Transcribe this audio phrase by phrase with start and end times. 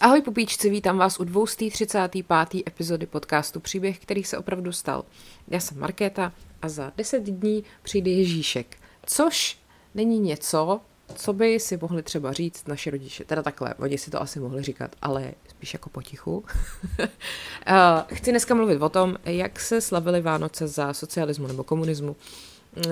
[0.00, 2.62] Ahoj pupíčci, vítám vás u 235.
[2.66, 5.04] epizody podcastu Příběh, který se opravdu stal.
[5.48, 8.76] Já jsem Markéta a za 10 dní přijde Ježíšek,
[9.06, 9.58] což
[9.94, 10.80] není něco,
[11.14, 13.24] co by si mohli třeba říct naši rodiče.
[13.24, 16.44] Teda takhle, oni si to asi mohli říkat, ale spíš jako potichu.
[17.66, 22.16] Eh, chci dneska mluvit o tom, jak se slavily Vánoce za socialismu nebo komunismu.
[22.76, 22.90] Eh,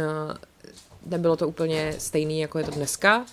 [1.07, 3.27] nebylo to úplně stejný, jako je to dneska.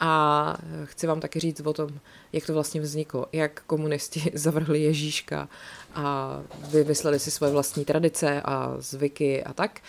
[0.00, 1.90] A chci vám taky říct o tom,
[2.32, 5.48] jak to vlastně vzniklo, jak komunisti zavrhli Ježíška
[5.94, 9.80] a vymysleli si svoje vlastní tradice a zvyky a tak.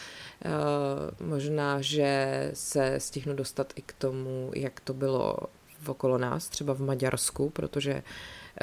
[0.46, 5.38] Uh, možná, že se stihnu dostat i k tomu, jak to bylo
[5.88, 8.04] okolo nás, třeba v Maďarsku, protože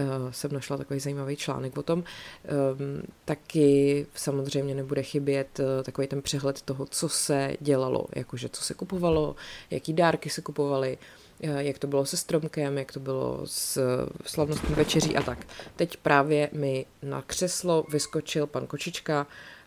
[0.00, 1.98] uh, jsem našla takový zajímavý článek o tom.
[1.98, 8.62] Um, taky samozřejmě nebude chybět uh, takový ten přehled toho, co se dělalo, jakože co
[8.62, 9.36] se kupovalo,
[9.70, 13.78] jaký dárky se kupovaly, Eh, jak to bylo se stromkem, jak to bylo s
[14.26, 15.38] slavnostní večeří a tak.
[15.76, 19.26] Teď právě mi na křeslo vyskočil pan Kočička.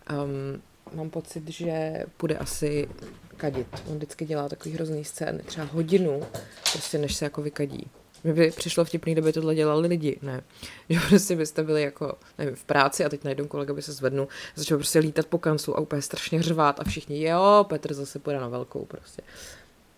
[0.10, 0.62] Um,
[0.94, 2.90] mám pocit, že bude asi
[3.38, 3.68] kadit.
[3.88, 6.23] On vždycky dělá takový hrozný scény, třeba hodinu,
[6.72, 7.88] prostě než se jako vykadí.
[8.23, 10.44] Mně by přišlo vtipný, kdyby tohle dělali lidi, ne.
[10.90, 14.28] Že prostě byste byli jako, nevím, v práci a teď najednou kolega by se zvednul,
[14.56, 18.40] začal prostě lítat po kanclu a úplně strašně řvát a všichni, jo, Petr zase půjde
[18.40, 19.22] na velkou prostě.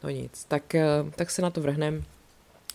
[0.04, 2.04] No nic, tak, eh, tak se na to vrhnem.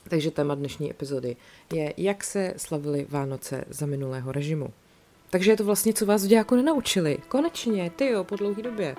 [0.09, 1.37] Takže téma dnešní epizody
[1.73, 4.73] je, jak se slavily Vánoce za minulého režimu.
[5.31, 7.19] Takže je to vlastně, co vás v dějáku nenaučili.
[7.29, 8.97] Konečně, ty jo, po dlouhé době.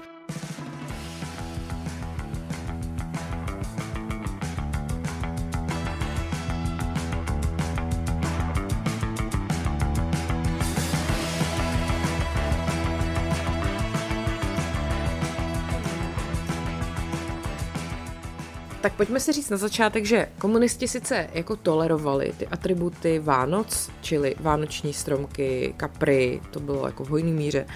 [18.81, 24.35] Tak pojďme si říct na začátek, že komunisti sice jako tolerovali ty atributy Vánoc, čili
[24.39, 27.67] vánoční stromky, kapry, to bylo jako v hojný míře,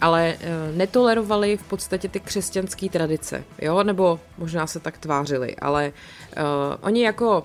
[0.00, 0.36] ale e,
[0.72, 5.92] netolerovali v podstatě ty křesťanské tradice, jo, nebo možná se tak tvářili, ale e,
[6.80, 7.44] oni jako,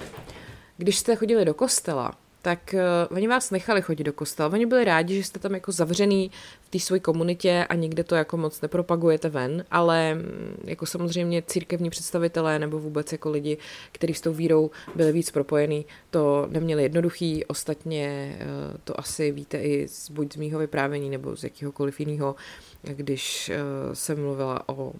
[0.77, 2.11] když jste chodili do kostela,
[2.43, 2.75] tak
[3.09, 4.49] uh, oni vás nechali chodit do kostela.
[4.53, 6.31] Oni byli rádi, že jste tam jako zavřený
[6.73, 11.89] té své komunitě a nikde to jako moc nepropagujete ven, ale mm, jako samozřejmě církevní
[11.89, 13.57] představitelé nebo vůbec jako lidi,
[13.91, 17.45] kteří s tou vírou byli víc propojený, to neměli jednoduchý.
[17.45, 22.35] Ostatně uh, to asi víte i z, buď z mýho vyprávění nebo z jakéhokoliv jiného,
[22.81, 24.93] když uh, jsem mluvila o uh,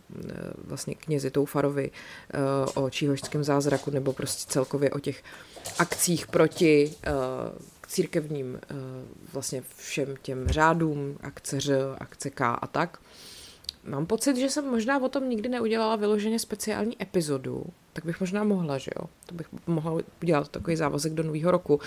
[0.57, 1.91] vlastně knězi Toufarovi,
[2.75, 5.23] o číhožském zázraku nebo prostě celkově o těch
[5.79, 6.91] akcích proti
[7.94, 8.78] církevním uh,
[9.34, 13.00] vlastně všem těm řádům, akce Ř, akce K a tak.
[13.84, 18.44] Mám pocit, že jsem možná o tom nikdy neudělala vyloženě speciální epizodu, tak bych možná
[18.44, 19.09] mohla, že jo?
[19.26, 21.81] To bych mohla udělat takový závazek do nového roku, uh,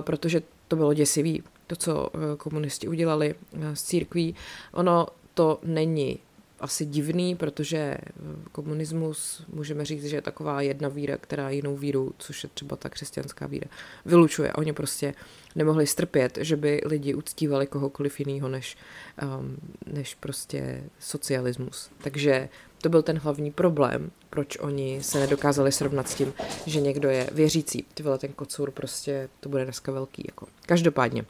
[0.00, 3.34] protože to bylo děsivý, to, co uh, komunisti udělali
[3.74, 4.34] s církví.
[4.72, 6.18] Ono to není
[6.60, 8.00] asi divný, protože eh,
[8.52, 12.88] komunismus můžeme říct, že je taková jedna víra, která jinou víru, což je třeba ta
[12.88, 13.66] křesťanská víra,
[14.04, 14.52] vylučuje.
[14.52, 15.14] Oni prostě
[15.54, 18.76] nemohli strpět, že by lidi uctívali kohokoliv jiného než,
[19.38, 19.56] um,
[19.86, 21.90] než prostě socialismus.
[22.02, 22.48] Takže
[22.82, 26.34] to byl ten hlavní problém, proč oni se nedokázali srovnat s tím,
[26.66, 27.84] že někdo je věřící.
[27.94, 30.24] Ty vole, ten kocour prostě, to bude dneska velký.
[30.26, 30.46] Jako.
[30.66, 31.24] Každopádně.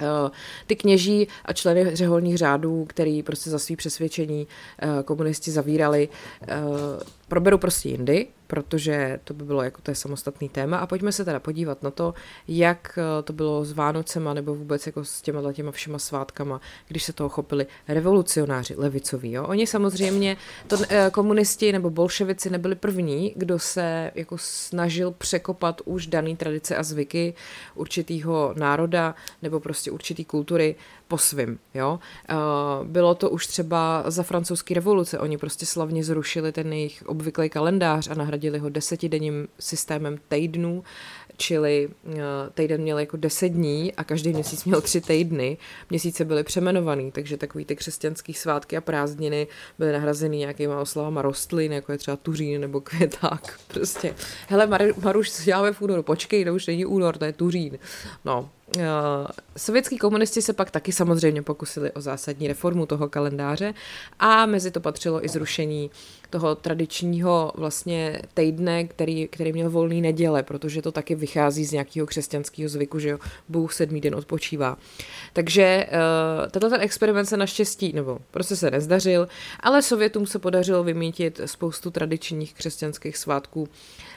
[0.00, 0.30] Eh,
[0.66, 4.46] ty kněží a členy řeholních řádů, který prostě za svý přesvědčení
[4.78, 6.08] eh, komunisti zavírali,
[6.42, 6.56] eh,
[7.32, 11.24] proberu prostě jindy, protože to by bylo jako to je samostatný téma a pojďme se
[11.24, 12.14] teda podívat na to,
[12.48, 17.02] jak eh, to bylo s Vánocema nebo vůbec jako s těma těma všema svátkama, když
[17.02, 19.32] se toho chopili revolucionáři levicoví.
[19.32, 19.46] Jo?
[19.46, 26.06] Oni samozřejmě, to eh, komunisti nebo bolševici nebyli první, kdo se jako snažil překopat už
[26.06, 27.34] daný tradice a zvyky
[27.74, 30.74] určitýho národa nebo prostě určitý kultury
[31.12, 31.58] po svým.
[31.74, 32.00] Jo?
[32.28, 32.34] Eh,
[32.84, 35.18] bylo to už třeba za francouzské revoluce.
[35.18, 40.84] Oni prostě slavně zrušili ten jejich obvyklý kalendář a nahradili ho desetidenním systémem týdnů,
[41.36, 42.20] čili eh,
[42.54, 45.58] týden měl jako deset dní a každý měsíc měl tři týdny.
[45.90, 49.46] Měsíce byly přemenovaný, takže takový ty křesťanský svátky a prázdniny
[49.78, 53.60] byly nahrazeny nějakýma oslavama rostlin, jako je třeba tuřín nebo květák.
[53.68, 54.14] Prostě,
[54.48, 56.02] hele, Mar- Maruš, co děláme v únoru?
[56.02, 57.78] Počkej, to už není únor, to je tuřín.
[58.24, 58.48] No,
[59.56, 63.74] sovětský komunisti se pak taky samozřejmě pokusili o zásadní reformu toho kalendáře
[64.18, 65.90] a mezi to patřilo i zrušení
[66.30, 72.06] toho tradičního vlastně týdne, který, který měl volný neděle, protože to taky vychází z nějakého
[72.06, 74.76] křesťanského zvyku, že Bůh sedmý den odpočívá.
[75.32, 79.28] Takže uh, tenhle ten experiment se naštěstí, nebo prostě se nezdařil,
[79.60, 84.11] ale Sovětům se podařilo vymítit spoustu tradičních křesťanských svátků Eh,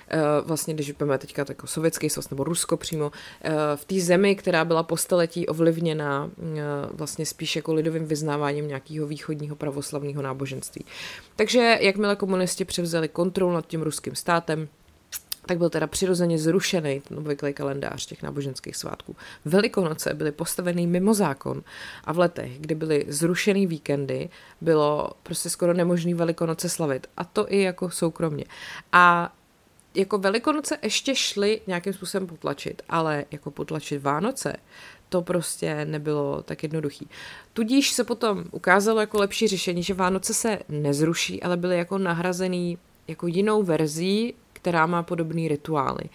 [0.45, 3.11] vlastně, když budeme teďka jako sovětský svaz nebo Rusko přímo,
[3.41, 6.61] eh, v té zemi, která byla po staletí ovlivněna eh,
[6.91, 10.85] vlastně spíš jako lidovým vyznáváním nějakého východního pravoslavného náboženství.
[11.35, 14.67] Takže jakmile komunisti převzali kontrolu nad tím ruským státem,
[15.45, 19.15] tak byl teda přirozeně zrušený ten obvyklý kalendář těch náboženských svátků.
[19.45, 21.63] Velikonoce byly postaveny mimo zákon
[22.03, 24.29] a v letech, kdy byly zrušený víkendy,
[24.61, 27.07] bylo prostě skoro nemožné Velikonoce slavit.
[27.17, 28.45] A to i jako soukromně.
[28.91, 29.33] A
[29.95, 34.55] jako Velikonoce ještě šly nějakým způsobem potlačit, ale jako potlačit Vánoce,
[35.09, 37.09] to prostě nebylo tak jednoduchý.
[37.53, 42.77] Tudíž se potom ukázalo jako lepší řešení, že Vánoce se nezruší, ale byly jako nahrazený
[43.07, 44.33] jako jinou verzí
[44.65, 46.09] která má podobné rituály.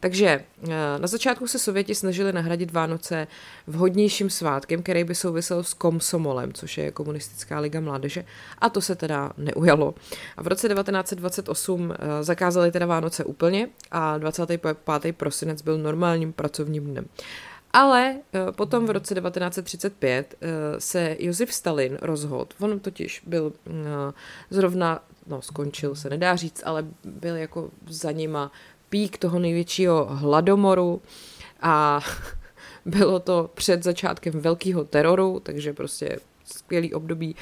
[0.00, 0.68] Takže eh,
[0.98, 3.26] na začátku se Sověti snažili nahradit Vánoce
[3.66, 8.24] vhodnějším svátkem, který by souvisel s Komsomolem, což je komunistická liga mládeže,
[8.58, 9.94] a to se teda neujalo.
[10.36, 15.16] A v roce 1928 eh, zakázali teda Vánoce úplně a 25.
[15.16, 17.06] prosinec byl normálním pracovním dnem.
[17.72, 20.34] Ale eh, potom v roce 1935
[20.78, 23.52] se Josef Stalin rozhodl, on totiž byl
[24.50, 28.52] zrovna no skončil se nedá říct, ale byl jako za nima
[28.88, 31.02] pík toho největšího hladomoru
[31.60, 32.00] a
[32.84, 37.36] bylo to před začátkem velkého teroru, takže prostě skvělý období.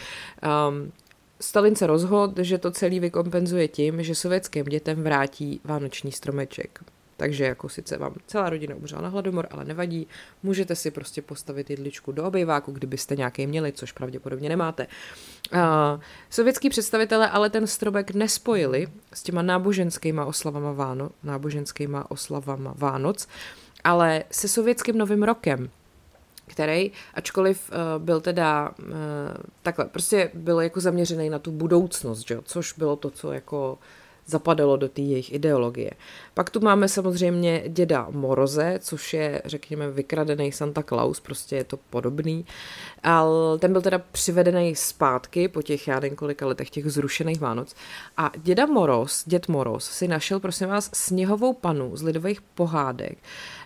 [0.69, 0.93] Um,
[1.41, 6.94] Stalin se rozhodl, že to celý vykompenzuje tím, že sovětským dětem vrátí vánoční stromeček.
[7.17, 10.07] Takže jako sice vám celá rodina umřela na hladomor, ale nevadí,
[10.43, 14.87] můžete si prostě postavit jedličku do obejváku, kdybyste nějaký měli, což pravděpodobně nemáte.
[15.53, 15.61] Uh,
[16.31, 23.29] sovětský představitelé ale ten strobek nespojili s těma náboženskýma oslavama Váno, náboženskýma oslavama Vánoc,
[23.85, 25.71] ale se sovětským novým rokem,
[26.47, 28.95] který, ačkoliv uh, byl teda uh,
[29.63, 32.39] takhle, prostě byl jako zaměřený na tu budoucnost, že?
[32.45, 33.79] což bylo to, co jako
[34.27, 35.91] zapadalo do té jejich ideologie.
[36.35, 41.77] Pak tu máme samozřejmě děda Moroze, což je, řekněme, vykradený Santa Claus, prostě je to
[41.77, 42.47] podobný.
[43.03, 47.75] Ale ten byl teda přivedený zpátky po těch, já nevím kolika letech, těch zrušených Vánoc.
[48.17, 53.19] A děda Moroz, děd Moroz, si našel, prosím vás, sněhovou panu z lidových pohádek,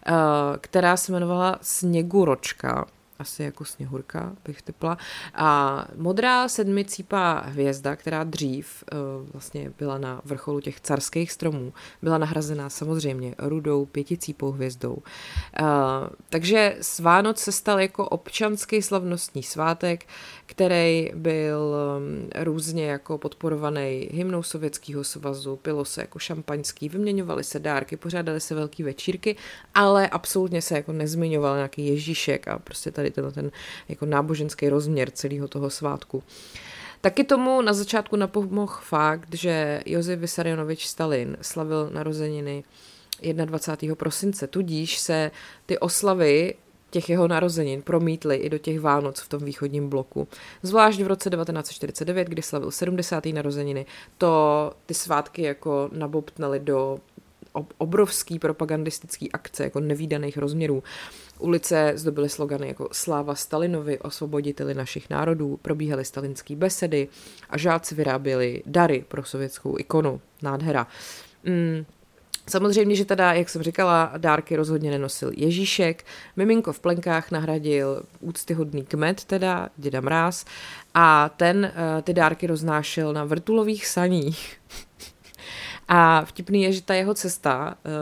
[0.06, 0.12] eh,
[0.60, 2.86] která se jmenovala Sněguročka
[3.18, 4.98] asi jako sněhurka bych typla.
[5.34, 11.72] A modrá sedmicípá hvězda, která dřív uh, vlastně byla na vrcholu těch carských stromů,
[12.02, 14.92] byla nahrazená samozřejmě rudou pěticípou hvězdou.
[14.94, 15.66] Uh,
[16.28, 20.06] takže s Vánoc se stal jako občanský slavnostní svátek,
[20.46, 27.58] který byl um, různě jako podporovaný hymnou Sovětského svazu, pilo se jako šampaňský, vyměňovaly se
[27.58, 29.36] dárky, pořádaly se velké večírky,
[29.74, 33.50] ale absolutně se jako nezmiňoval nějaký Ježíšek a prostě tady ten, ten
[33.88, 36.22] jako náboženský rozměr celého toho svátku.
[37.00, 42.64] Taky tomu na začátku napomohl fakt, že Josef Vysarionovič Stalin slavil narozeniny
[43.44, 43.94] 21.
[43.94, 45.30] prosince, tudíž se
[45.66, 46.54] ty oslavy
[46.90, 50.28] těch jeho narozenin promítly i do těch Vánoc v tom východním bloku.
[50.62, 53.26] Zvlášť v roce 1949, kdy slavil 70.
[53.26, 53.86] narozeniny,
[54.18, 56.98] to ty svátky jako nabobtnaly do
[57.78, 60.82] obrovský propagandistický akce, jako nevýdaných rozměrů.
[61.38, 67.08] Ulice zdobily slogany jako Sláva Stalinovi, osvoboditeli našich národů, probíhaly stalinské besedy
[67.50, 70.20] a žáci vyráběli dary pro sovětskou ikonu.
[70.42, 70.86] Nádhera.
[71.44, 71.84] Mm,
[72.48, 76.04] Samozřejmě, že teda, jak jsem říkala, dárky rozhodně nenosil Ježíšek,
[76.36, 80.44] miminko v plenkách nahradil úctyhodný kmet, teda děda Mráz,
[80.94, 84.56] a ten uh, ty dárky roznášel na vrtulových saních.
[85.88, 87.92] A vtipný je, že ta jeho cesta uh,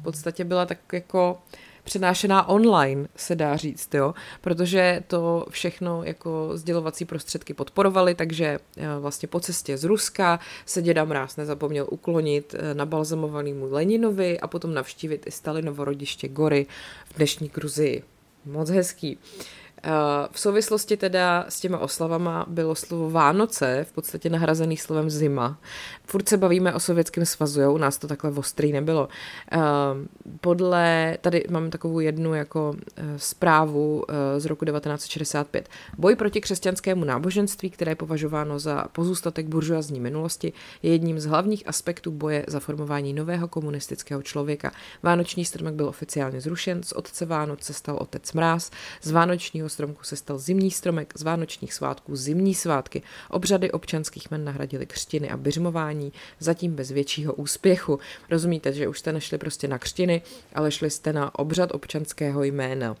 [0.00, 1.38] v podstatě byla tak jako
[1.84, 8.86] přenášená online, se dá říct, jo, protože to všechno jako sdělovací prostředky podporovaly, takže eh,
[9.00, 14.46] vlastně po cestě z Ruska se děda Mráz nezapomněl uklonit eh, na balzamovanému Leninovi a
[14.46, 16.66] potom navštívit i Stalinovo rodiště Gory
[17.06, 18.02] v dnešní Gruzii.
[18.44, 19.18] Moc hezký.
[20.32, 25.58] V souvislosti teda s těma oslavama bylo slovo Vánoce v podstatě nahrazený slovem zima.
[26.04, 27.72] Furt se bavíme o Sovětském svazu, jo?
[27.72, 29.08] u nás to takhle ostrý nebylo.
[29.52, 29.58] Eh,
[30.40, 34.04] podle, tady mám takovou jednu jako eh, zprávu
[34.38, 35.68] z roku 1965.
[35.98, 41.68] Boj proti křesťanskému náboženství, které je považováno za pozůstatek buržoazní minulosti, je jedním z hlavních
[41.68, 44.72] aspektů boje za formování nového komunistického člověka.
[45.02, 48.70] Vánoční stromek byl oficiálně zrušen, z otce Vánoc se stal otec Mráz,
[49.02, 53.02] z vánočního stromku se stal zimní stromek, z vánočních svátků zimní svátky.
[53.30, 57.98] Obřady občanských men nahradily křtiny a byřmování, zatím bez většího úspěchu.
[58.30, 60.22] Rozumíte, že už jste nešli prostě na křtiny,
[60.54, 62.96] ale šli jste na obřad občanského jména.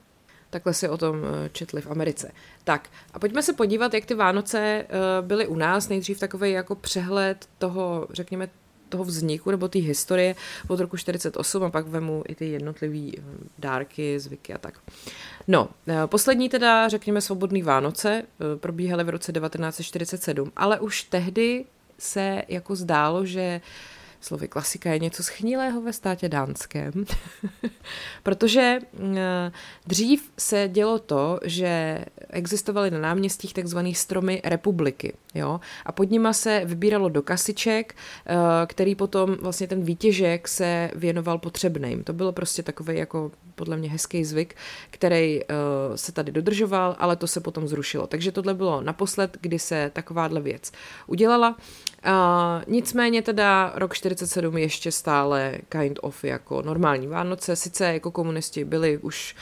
[0.50, 2.32] Takhle si o tom eh, četli v Americe.
[2.64, 4.86] Tak a pojďme se podívat, jak ty Vánoce eh,
[5.20, 5.88] byly u nás.
[5.88, 8.48] Nejdřív takový jako přehled toho, řekněme,
[8.94, 10.34] toho vzniku nebo té historie
[10.68, 13.22] od roku 48 a pak vemu i ty jednotlivé eh,
[13.58, 14.78] dárky, zvyky a tak.
[15.48, 15.68] No,
[16.06, 18.22] poslední teda, řekněme, svobodný Vánoce
[18.56, 21.64] probíhaly v roce 1947, ale už tehdy
[21.98, 23.60] se jako zdálo, že
[24.24, 26.92] slovy klasika je něco schnilého ve státě dánském,
[28.22, 28.78] protože
[29.16, 29.52] eh,
[29.86, 36.32] dřív se dělo to, že existovaly na náměstích takzvané stromy republiky, jo, a pod nima
[36.32, 37.94] se vybíralo do kasiček,
[38.26, 38.34] eh,
[38.66, 42.04] který potom vlastně ten výtěžek se věnoval potřebným.
[42.04, 44.54] To bylo prostě takový jako podle mě hezký zvyk,
[44.90, 45.46] který uh,
[45.94, 48.06] se tady dodržoval, ale to se potom zrušilo.
[48.06, 50.72] Takže tohle bylo naposled, kdy se takováhle věc
[51.06, 51.56] udělala.
[52.66, 57.56] Nicméně teda rok 47 ještě stále kind of jako normální Vánoce.
[57.56, 59.36] Sice jako komunisti byli už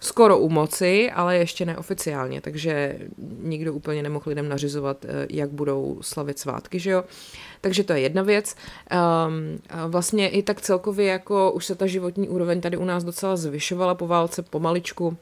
[0.00, 2.98] skoro u moci, ale ještě neoficiálně, takže
[3.42, 7.04] nikdo úplně nemohl lidem nařizovat, eh, jak budou slavit svátky, že jo.
[7.60, 8.56] Takže to je jedna věc.
[9.26, 9.58] Um,
[9.90, 13.94] vlastně i tak celkově jako už se ta životní úroveň tady u nás docela zvyšovala
[13.94, 15.16] po válce pomaličku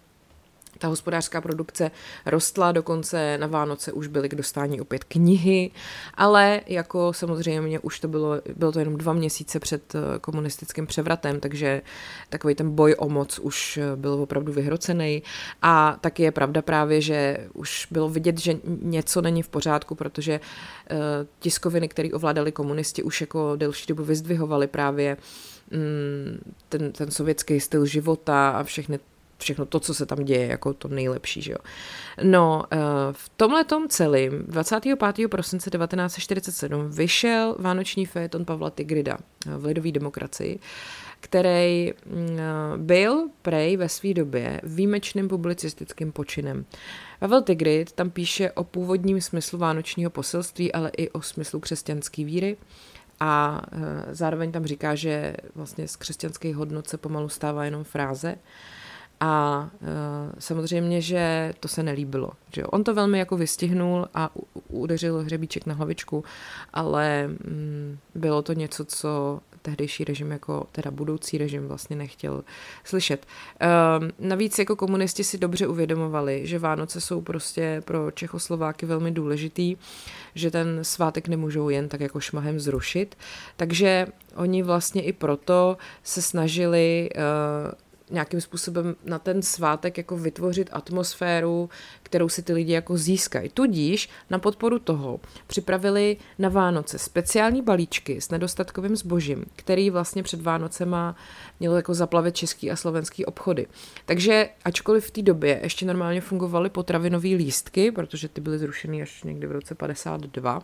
[0.78, 1.90] ta hospodářská produkce
[2.26, 5.70] rostla, dokonce na Vánoce už byly k dostání opět knihy,
[6.14, 11.40] ale jako samozřejmě už to bylo, bylo to jenom dva měsíce před eh, komunistickým převratem,
[11.40, 11.82] takže
[12.28, 15.22] takový ten boj o moc už eh, byl opravdu vyhrocený.
[15.62, 20.40] A taky je pravda právě, že už bylo vidět, že něco není v pořádku, protože
[20.90, 20.96] eh,
[21.38, 25.16] tiskoviny, které ovládali komunisti, už jako delší dobu vyzdvihovali právě
[25.70, 28.98] mm, ten, ten sovětský styl života a všechny
[29.38, 31.58] všechno to, co se tam děje, jako to nejlepší, že jo.
[32.22, 32.78] No, eh,
[33.12, 35.28] v tomhle tom celém 25.
[35.28, 40.58] prosince 1947 vyšel vánoční fejeton Pavla Tigrida eh, v lidové demokracii,
[41.20, 46.64] který mm, eh, byl prej ve své době výjimečným publicistickým počinem.
[47.20, 52.56] Pavel Tigrid tam píše o původním smyslu vánočního poselství, ale i o smyslu křesťanské víry
[53.20, 53.62] a
[54.10, 58.36] zároveň tam říká, že vlastně z křesťanských hodnot se pomalu stává jenom fráze.
[59.20, 59.88] A uh,
[60.38, 62.30] samozřejmě, že to se nelíbilo.
[62.52, 62.66] Že jo?
[62.66, 66.24] On to velmi jako vystihnul a u, udeřil hřebíček na hlavičku,
[66.72, 72.44] ale mm, bylo to něco, co tehdejší režim jako teda budoucí režim vlastně nechtěl
[72.84, 73.26] slyšet.
[74.00, 79.76] Um, navíc jako komunisti si dobře uvědomovali, že Vánoce jsou prostě pro Čechoslováky velmi důležitý,
[80.34, 83.16] že ten svátek nemůžou jen tak jako šmahem zrušit,
[83.56, 84.06] takže
[84.36, 87.72] oni vlastně i proto se snažili uh,
[88.10, 91.70] nějakým způsobem na ten svátek jako vytvořit atmosféru,
[92.02, 93.48] kterou si ty lidi jako získají.
[93.48, 100.42] Tudíž na podporu toho připravili na Vánoce speciální balíčky s nedostatkovým zbožím, který vlastně před
[100.42, 101.16] Vánocema
[101.60, 103.66] mělo jako zaplavit český a slovenský obchody.
[104.06, 109.22] Takže ačkoliv v té době ještě normálně fungovaly potravinové lístky, protože ty byly zrušeny až
[109.22, 110.62] někdy v roce 52,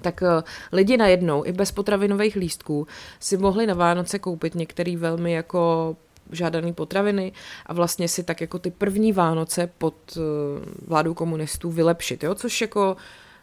[0.00, 2.86] tak eh, lidi najednou i bez potravinových lístků
[3.20, 5.96] si mohli na Vánoce koupit některý velmi jako
[6.32, 7.32] žádaný potraviny
[7.66, 10.20] a vlastně si tak jako ty první Vánoce pod eh,
[10.86, 12.34] vládou komunistů vylepšit, jo?
[12.34, 12.96] což jako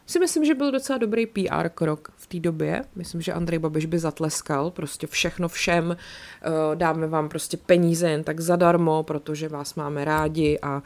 [0.05, 2.83] si myslím, že byl docela dobrý PR krok v té době.
[2.95, 8.23] Myslím, že Andrej Babiš by zatleskal prostě všechno všem, eh, dáme vám prostě peníze jen
[8.23, 10.81] tak zadarmo, protože vás máme rádi a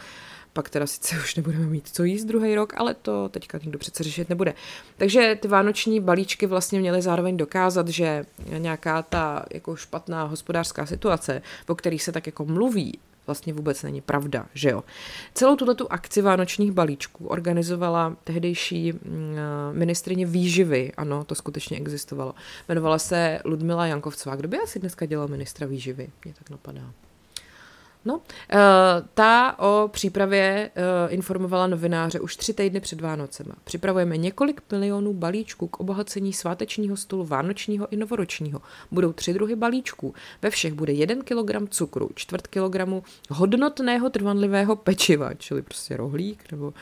[0.53, 4.03] pak teda sice už nebudeme mít co jíst druhý rok, ale to teďka nikdo přece
[4.03, 4.53] řešit nebude.
[4.97, 8.25] Takže ty vánoční balíčky vlastně měly zároveň dokázat, že
[8.57, 14.01] nějaká ta jako špatná hospodářská situace, o kterých se tak jako mluví, vlastně vůbec není
[14.01, 14.83] pravda, že jo.
[15.33, 18.99] Celou tuto akci vánočních balíčků organizovala tehdejší mm,
[19.71, 22.35] ministrině výživy, ano, to skutečně existovalo.
[22.69, 24.35] Jmenovala se Ludmila Jankovcová.
[24.35, 26.09] Kdo by asi dneska dělal ministra výživy?
[26.25, 26.93] Mě tak napadá.
[28.05, 28.57] No, eh,
[29.13, 33.55] ta o přípravě eh, informovala novináře už tři týdny před Vánocema.
[33.63, 38.61] Připravujeme několik milionů balíčků k obohacení svátečního stolu vánočního i novoročního.
[38.91, 40.13] Budou tři druhy balíčků.
[40.41, 46.73] Ve všech bude jeden kilogram cukru, čtvrt kilogramu hodnotného trvanlivého pečiva, čili prostě rohlík nebo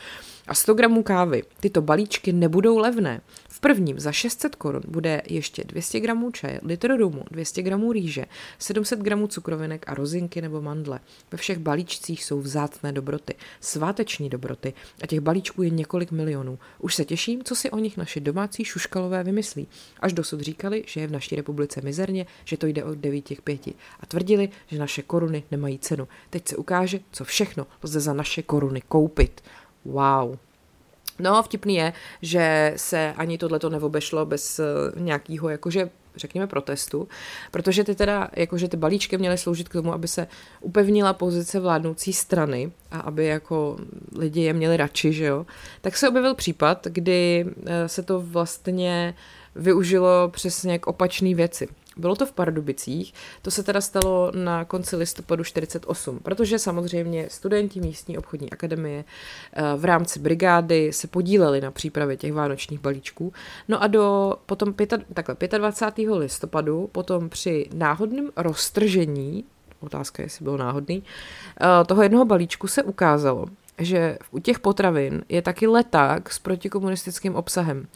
[0.48, 1.42] a 100 gramů kávy.
[1.60, 3.20] Tyto balíčky nebudou levné.
[3.58, 8.24] V prvním za 600 korun bude ještě 200 gramů čaje, litr rumu, 200 gramů rýže,
[8.58, 11.00] 700 gramů cukrovinek a rozinky nebo mandle.
[11.32, 16.58] Ve všech balíčcích jsou vzácné dobroty, sváteční dobroty a těch balíčků je několik milionů.
[16.78, 19.68] Už se těším, co si o nich naši domácí šuškalové vymyslí.
[20.00, 23.40] Až dosud říkali, že je v naší republice mizerně, že to jde od 9 k
[23.40, 23.66] 5
[24.00, 26.08] a tvrdili, že naše koruny nemají cenu.
[26.30, 29.40] Teď se ukáže, co všechno lze za naše koruny koupit.
[29.84, 30.38] Wow.
[31.18, 37.08] No, vtipný je, že se ani tohleto neobešlo bez uh, nějakého, jakože řekněme, protestu,
[37.50, 40.26] protože ty teda, jakože ty balíčky měly sloužit k tomu, aby se
[40.60, 43.76] upevnila pozice vládnoucí strany a aby jako
[44.16, 45.46] lidi je měli radši, že jo,
[45.80, 49.14] tak se objevil případ, kdy eh, se to vlastně
[49.54, 51.68] využilo přesně k opačné věci.
[51.98, 57.80] Bylo to v Pardubicích, to se teda stalo na konci listopadu 48, protože samozřejmě studenti
[57.80, 59.04] místní obchodní akademie
[59.52, 63.32] eh, v rámci brigády se podíleli na přípravě těch vánočních balíčků.
[63.68, 66.10] No a do potom pěta, takhle, 25.
[66.10, 69.44] listopadu, potom při náhodném roztržení,
[69.80, 71.02] otázka jestli bylo náhodný,
[71.60, 73.46] eh, toho jednoho balíčku se ukázalo,
[73.78, 77.86] že u těch potravin je taky leták s protikomunistickým obsahem.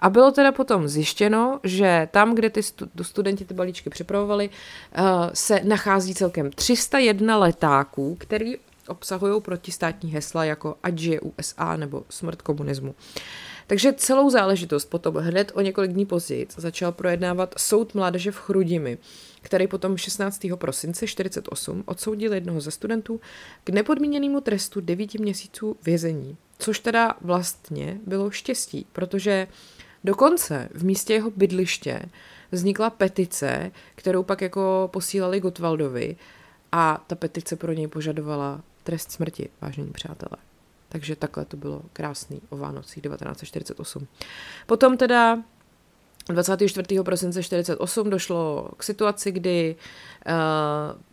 [0.00, 2.60] A bylo teda potom zjištěno, že tam, kde ty
[3.02, 8.56] studenti ty balíčky připravovali, uh, se nachází celkem 301 letáků, který
[8.88, 12.94] obsahují protistátní hesla jako ať je USA nebo smrt komunismu.
[13.66, 18.98] Takže celou záležitost potom hned o několik dní později začal projednávat soud mládeže v Chrudimi,
[19.42, 20.46] který potom 16.
[20.54, 23.20] prosince 48 odsoudil jednoho ze studentů
[23.64, 26.36] k nepodmíněnému trestu 9 měsíců vězení.
[26.58, 29.46] Což teda vlastně bylo štěstí, protože
[30.04, 32.02] Dokonce v místě jeho bydliště
[32.52, 36.16] vznikla petice, kterou pak jako posílali Gotwaldovi
[36.72, 40.36] a ta petice pro něj požadovala trest smrti, vážení přátelé.
[40.94, 44.06] Takže takhle to bylo krásný o Vánocích 1948.
[44.66, 45.42] Potom teda
[46.28, 47.02] 24.
[47.02, 49.76] prosince 48 došlo k situaci, kdy
[50.26, 50.32] uh,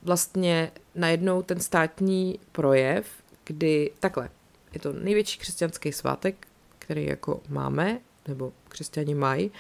[0.04, 3.08] vlastně najednou ten státní projev,
[3.44, 4.30] kdy takhle,
[4.74, 6.48] je to největší křesťanský svátek,
[6.80, 9.52] který jako máme, nebo křesťani mají.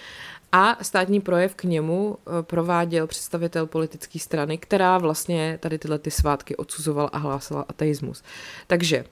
[0.52, 6.12] A státní projev k němu eh, prováděl představitel politické strany, která vlastně tady tyhle ty
[6.12, 8.24] svátky odsuzovala a hlásila ateismus.
[8.68, 9.06] Takže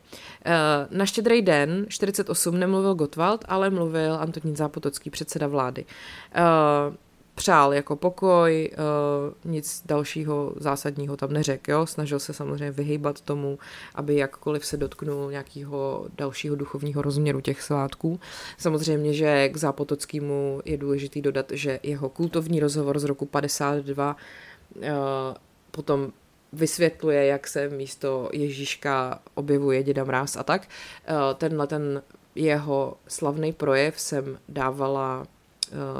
[0.45, 0.51] eh,
[0.91, 5.85] na štědrý den 48 nemluvil Gottwald, ale mluvil Antonín Zápotocký, předseda vlády.
[7.39, 11.71] Eh, přál jako pokoj, uh, nic dalšího zásadního tam neřekl.
[11.71, 11.85] Jo?
[11.85, 13.59] Snažil se samozřejmě vyhýbat tomu,
[13.95, 18.19] aby jakkoliv se dotknul nějakého dalšího duchovního rozměru těch svátků.
[18.57, 24.15] Samozřejmě, že k Zápotockému je důležitý dodat, že jeho kultovní rozhovor z roku 52
[24.75, 24.89] uh, eh,
[25.71, 26.11] potom
[26.53, 30.67] vysvětluje, jak se místo Ježíška objevuje Děda Mráz a tak.
[31.09, 32.01] Uh, tenhle ten
[32.35, 35.38] jeho slavný projev jsem dávala Eh,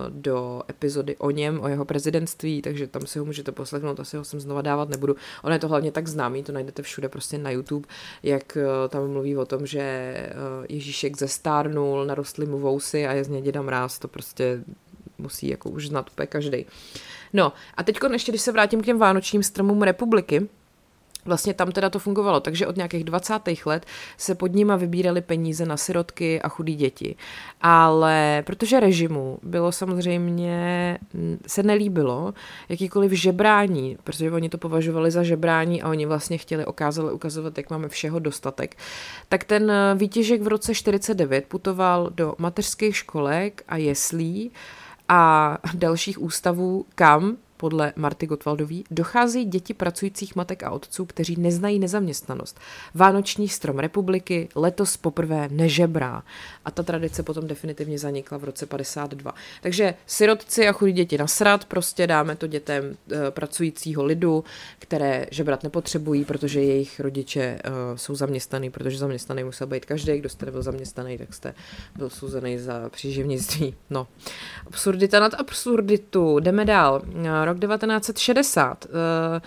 [0.10, 4.23] do epizody o něm, o jeho prezidentství, takže tam si ho můžete poslechnout, asi ho
[4.23, 5.15] sem znova dávat nebudu.
[5.43, 7.88] Ono je to hlavně tak známý, to najdete všude prostě na YouTube,
[8.23, 10.34] jak eh, tam mluví o tom, že eh,
[10.69, 14.63] Ježíšek zestárnul, narostly mu vousy a je z něj děda mráz, to prostě
[15.17, 16.65] musí jako už znát úplně každý.
[17.34, 20.49] No a teď ještě, když se vrátím k těm vánočním stromům republiky,
[21.25, 23.39] Vlastně tam teda to fungovalo, takže od nějakých 20.
[23.65, 23.86] let
[24.17, 27.15] se pod nima vybíraly peníze na sirotky a chudí děti.
[27.62, 30.97] Ale protože režimu bylo samozřejmě,
[31.47, 32.34] se nelíbilo
[32.69, 37.69] jakýkoliv žebrání, protože oni to považovali za žebrání a oni vlastně chtěli okázali ukazovat, jak
[37.69, 38.77] máme všeho dostatek,
[39.29, 44.51] tak ten výtěžek v roce 49 putoval do mateřských školek a jeslí
[45.10, 51.79] a dalších ústavů, kam podle Marty Gottwaldový, dochází děti pracujících matek a otců, kteří neznají
[51.79, 52.59] nezaměstnanost.
[52.93, 56.23] Vánoční strom republiky letos poprvé nežebrá
[56.65, 59.33] a ta tradice potom definitivně zanikla v roce 52.
[59.61, 64.43] Takže sirotci a chudí děti nasrat, prostě dáme to dětem e, pracujícího lidu,
[64.79, 67.61] které žebrat nepotřebují, protože jejich rodiče e,
[67.95, 71.53] jsou zaměstnaný, protože zaměstnaný musel být každý, kdo jste nebyl zaměstnaný, tak jste
[71.97, 73.75] byl souzený za příživnictví.
[73.89, 74.07] No,
[74.67, 76.39] absurdita nad absurditu.
[76.39, 77.01] Jdeme dál
[77.49, 78.85] rok 1960.
[78.85, 79.41] Eh,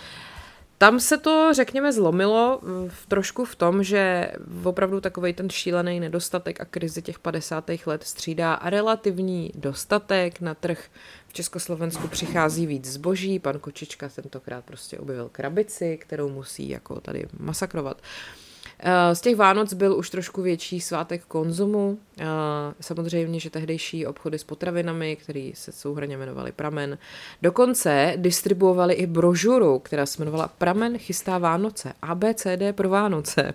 [0.79, 4.33] tam se to, řekněme, zlomilo v, trošku v tom, že
[4.65, 7.71] opravdu takový ten šílený nedostatek a krizi těch 50.
[7.87, 10.85] let střídá a relativní dostatek na trh
[11.29, 17.27] v Československu přichází víc zboží, pan Kočička tentokrát prostě objevil krabici, kterou musí jako tady
[17.39, 17.97] masakrovat.
[17.97, 18.52] Uh, Eh,
[19.13, 21.99] z těch Vánoc byl už trošku větší svátek konzumu.
[22.21, 22.25] Eh,
[22.81, 26.99] samozřejmě, že tehdejší obchody s potravinami, který se souhrně jmenovali Pramen,
[27.43, 33.55] dokonce distribuovali i brožuru, která se jmenovala Pramen chystá Vánoce, ABCD pro Vánoce.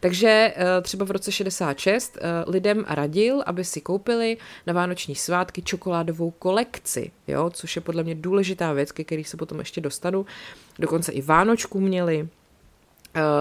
[0.00, 6.30] Takže eh, třeba v roce 66 lidem radil, aby si koupili na vánoční svátky čokoládovou
[6.30, 10.26] kolekci, jo, což je podle mě důležitá věc, ke který se potom ještě dostanu.
[10.78, 12.43] Dokonce i Vánočku měli, Eh,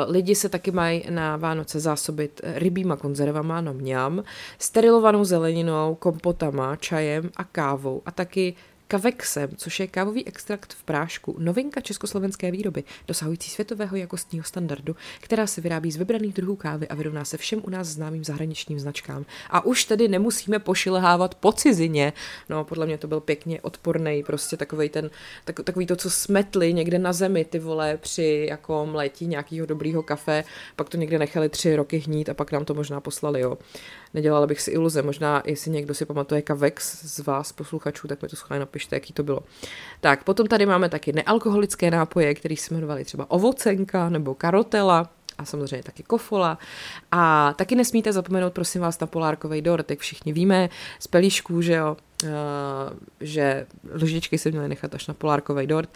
[0.07, 4.23] lidi se taky mají na Vánoce zásobit rybíma konzervama, no mňam,
[4.59, 8.55] sterilovanou zeleninou, kompotama, čajem a kávou a taky
[8.93, 15.47] Kavexem, což je kávový extrakt v prášku, novinka československé výroby, dosahující světového jakostního standardu, která
[15.47, 19.25] se vyrábí z vybraných druhů kávy a vyrovná se všem u nás známým zahraničním značkám.
[19.49, 22.13] A už tedy nemusíme pošilhávat po cizině.
[22.49, 25.09] No, podle mě to byl pěkně odporný, prostě takový ten,
[25.45, 30.03] tak, takový to, co smetli někde na zemi, ty vole, při jako mlétí nějakého dobrýho
[30.03, 30.43] kafe,
[30.75, 33.57] pak to někde nechali tři roky hnít a pak nám to možná poslali, jo.
[34.13, 38.27] Nedělala bych si iluze, možná jestli někdo si pamatuje Kavex z vás posluchačů, tak mi
[38.27, 39.39] to schválně napište, jaký to bylo.
[40.01, 45.45] Tak, potom tady máme taky nealkoholické nápoje, které se jmenovaly třeba ovocenka nebo karotela, a
[45.45, 46.57] samozřejmě taky kofola.
[47.11, 51.73] A taky nesmíte zapomenout, prosím vás, na polárkový dort, jak všichni víme, z pelíšků, že
[51.73, 52.29] jo, uh,
[53.19, 55.89] že lžičky se měly nechat až na polárkový dort.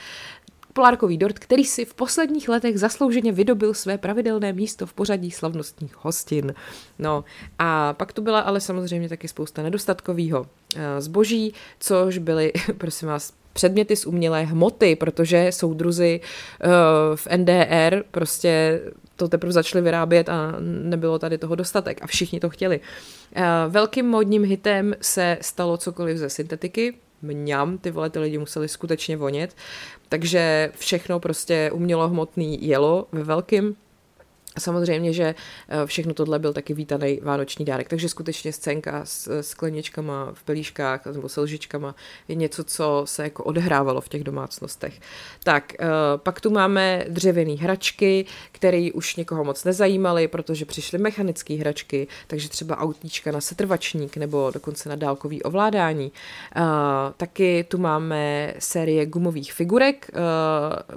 [0.77, 5.95] Polárkový dort, který si v posledních letech zaslouženě vydobil své pravidelné místo v pořadí slavnostních
[6.05, 6.53] hostin.
[6.99, 7.23] No
[7.59, 13.33] a pak tu byla ale samozřejmě taky spousta nedostatkového eh, zboží, což byly, prosím vás,
[13.53, 16.69] předměty z umělé hmoty, protože soudruzi uh,
[17.15, 18.81] v NDR prostě
[19.15, 22.79] to teprve začali vyrábět a nebylo tady toho dostatek a všichni to chtěli.
[22.79, 28.67] Uh, velkým modním hitem se stalo cokoliv ze syntetiky, mňam, ty vole, ty lidi museli
[28.67, 29.55] skutečně vonět,
[30.09, 33.75] takže všechno prostě umělohmotný jelo ve velkým
[34.59, 35.35] samozřejmě, že
[35.69, 41.05] eh, všechno tohle byl taky vítaný vánoční dárek, takže skutečně scénka s skleničkama v pelíškách
[41.05, 41.95] nebo se lžičkama
[42.27, 44.99] je něco, co se jako odhrávalo v těch domácnostech.
[45.43, 45.85] Tak, eh,
[46.17, 52.49] pak tu máme dřevěné hračky, které už někoho moc nezajímaly, protože přišly mechanické hračky, takže
[52.49, 56.11] třeba autíčka na setrvačník nebo dokonce na dálkový ovládání.
[56.55, 56.61] Eh,
[57.17, 60.11] taky tu máme série gumových figurek,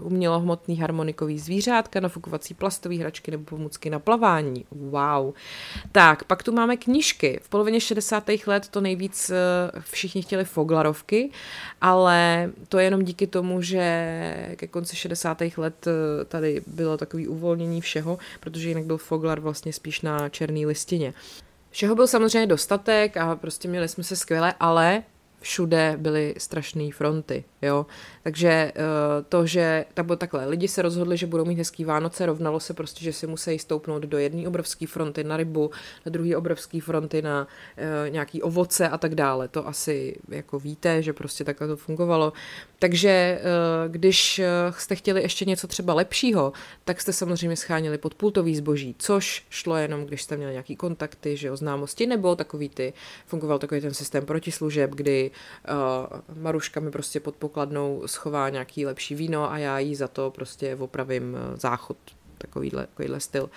[0.00, 4.64] umělohmotný harmonikový zvířátka, nafukovací plastový hračky nebo pomůcky na plavání.
[4.70, 5.32] Wow.
[5.92, 7.40] Tak, pak tu máme knížky.
[7.42, 8.24] V polovině 60.
[8.46, 11.30] let to nejvíc eh, všichni chtěli foglarovky,
[11.80, 15.42] ale to je jenom díky tomu, že ke konci 60.
[15.56, 20.66] let eh, tady bylo takový uvolnění všeho, protože jinak byl foglar vlastně spíš na černé
[20.66, 21.14] listině.
[21.70, 25.02] Všeho byl samozřejmě dostatek a prostě měli jsme se skvěle, ale
[25.40, 27.86] všude byly strašné fronty, jo.
[28.22, 28.72] Takže eh,
[29.28, 32.74] to, že tak bylo takhle, lidi se rozhodli, že budou mít hezký Vánoce, rovnalo se
[32.74, 35.70] prostě, že si musí stoupnout do jedné obrovské fronty na rybu,
[36.06, 39.48] na druhé obrovské fronty na uh, nějaký ovoce a tak dále.
[39.48, 42.32] To asi jako víte, že prostě takhle to fungovalo.
[42.78, 46.52] Takže uh, když jste chtěli ještě něco třeba lepšího,
[46.84, 51.50] tak jste samozřejmě scháněli podpultový zboží, což šlo jenom, když jste měli nějaký kontakty, že
[51.50, 52.92] o známosti, nebo takový ty,
[53.26, 59.14] fungoval takový ten systém protislužeb, kdy uh, Maruška mi prostě pod pokladnou schová nějaký lepší
[59.14, 61.96] víno a já jí za to prostě opravím eh, záchod,
[62.38, 63.50] takovýhle, takovýhle styl.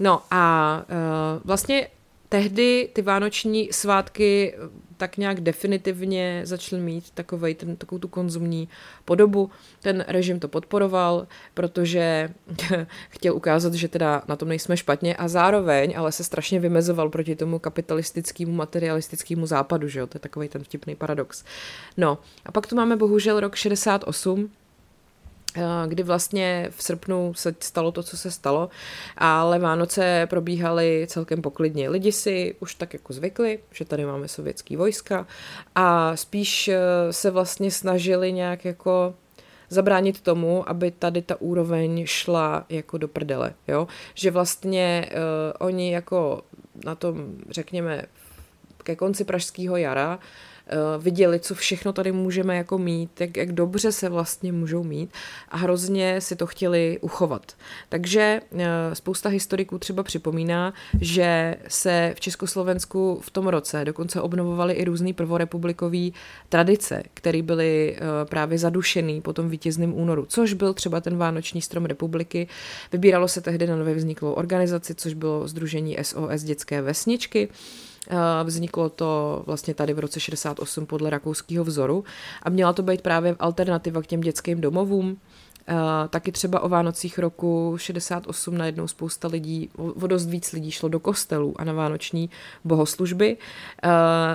[0.00, 1.88] No a uh, vlastně
[2.34, 4.54] tehdy ty vánoční svátky
[4.96, 8.68] tak nějak definitivně začaly mít takovej ten, takovou tu konzumní
[9.04, 9.50] podobu.
[9.80, 12.30] Ten režim to podporoval, protože
[13.08, 17.36] chtěl ukázat, že teda na tom nejsme špatně a zároveň ale se strašně vymezoval proti
[17.36, 20.06] tomu kapitalistickému, materialistickému západu, že jo?
[20.06, 21.44] To je takový ten vtipný paradox.
[21.96, 24.63] No a pak tu máme bohužel rok 68, Eh,
[25.86, 28.68] kdy vlastně v srpnu se stalo to, co se stalo,
[29.18, 31.88] ale Vánoce probíhaly celkem poklidně.
[31.88, 35.26] Lidi si už tak jako zvykli, že tady máme sovětský vojska
[35.74, 36.78] a spíš eh,
[37.10, 39.14] se vlastně snažili nějak jako
[39.70, 43.88] zabránit tomu, aby tady ta úroveň šla jako do prdele, jo?
[44.14, 45.18] Že vlastně uh,
[45.66, 46.42] oni jako
[46.84, 48.02] na tom, řekněme,
[48.82, 50.53] ke konci pražského jara uh, Eh,
[50.98, 55.10] viděli, co všechno tady můžeme jako mít, jak, jak dobře se vlastně můžou mít
[55.48, 57.52] a hrozně si to chtěli uchovat.
[57.88, 64.74] Takže eh, spousta historiků třeba připomíná, že se v Československu v tom roce dokonce obnovovaly
[64.74, 66.08] i různé prvorepublikové
[66.48, 71.62] tradice, které byly eh, právě zadušený po tom vítězném únoru, což byl třeba ten Vánoční
[71.62, 72.48] strom republiky.
[72.92, 77.48] Vybíralo se tehdy na nově vzniklou organizaci, což bylo Združení SOS dětské vesničky
[78.44, 82.04] Vzniklo to vlastně tady v roce 68 podle rakouského vzoru
[82.42, 85.20] a měla to být právě alternativa k těm dětským domovům.
[85.70, 90.88] Uh, taky třeba o Vánocích roku 68 najednou spousta lidí, o dost víc lidí šlo
[90.88, 92.30] do kostelů a na vánoční
[92.64, 93.90] bohoslužby uh,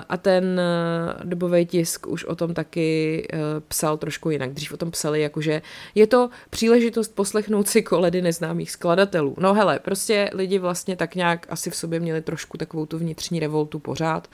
[0.10, 3.28] a ten uh, dobový tisk už o tom taky
[3.68, 4.54] psal trošku jinak.
[4.54, 5.62] Dřív o tom psali jakože
[5.96, 9.36] je to příležitost poslechnout si koledy neznámých skladatelů.
[9.40, 13.40] No hele, prostě lidi vlastně tak nějak asi v sobě měli trošku takovou tu vnitřní
[13.40, 14.28] revoltu pořád,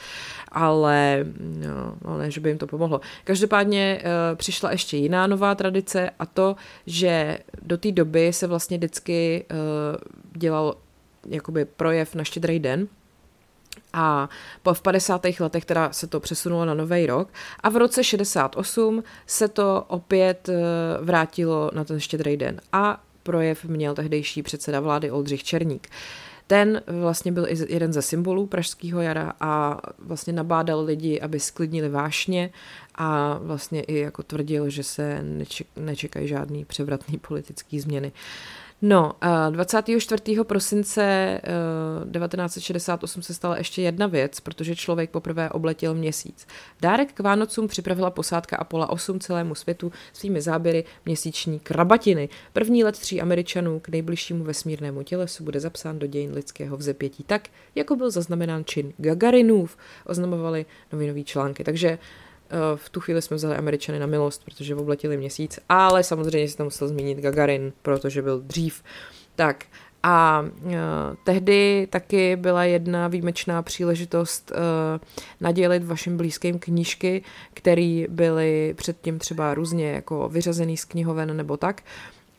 [0.52, 1.26] ale
[2.06, 3.02] no, ne, že by jim to pomohlo.
[3.24, 4.02] Každopádně
[4.36, 6.56] přišla ještě jiná nová tradice a to,
[6.88, 9.58] že do té doby se vlastně vždycky uh,
[10.34, 10.78] dělal
[11.30, 12.88] jakoby projev na štědrý den,
[13.94, 14.30] a
[14.64, 15.22] po v 50.
[15.40, 20.50] letech teda se to přesunulo na Nový rok a v roce 68 se to opět
[20.50, 20.56] uh,
[21.06, 25.90] vrátilo na ten štědrý den a projev měl tehdejší předseda vlády Oldřich Černík.
[26.48, 31.90] Ten vlastně byl i jeden ze symbolů Pražského jara a vlastně nabádal lidi, aby sklidnili
[31.90, 32.50] vášně
[32.96, 35.24] a vlastně i jako tvrdil, že se
[35.76, 38.12] nečekají žádný převratný politický změny.
[38.88, 39.12] No,
[39.50, 40.44] 24.
[40.44, 41.42] prosince
[42.12, 46.48] 1968 se stala ještě jedna věc, protože člověk poprvé obletěl měsíc.
[46.82, 52.30] Dárek k Vánocům připravila posádka Apollo 8 celému světu svými záběry měsíční krabatiny.
[52.54, 57.48] První let tří Američanů k nejbližšímu vesmírnému tělesu bude zapsán do dějin lidského vzepětí tak,
[57.76, 61.64] jako byl zaznamenán čin Gagarinův, oznamovali novinové články.
[61.64, 62.00] Takže Eh,
[62.76, 66.68] v tu chvíli jsme vzali Američany na milost, protože obletili měsíc, ale samozřejmě si tam
[66.68, 68.84] musel zmínit Gagarin, protože byl dřív.
[69.36, 69.66] Tak
[70.08, 70.72] a uh,
[71.24, 74.58] tehdy taky byla jedna výjimečná příležitost uh,
[75.42, 81.82] nadělit vašim blízkým knížky, které byly předtím třeba různě jako vyřazený z knihoven nebo tak,